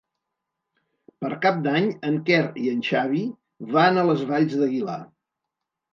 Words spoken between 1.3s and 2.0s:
Cap d'Any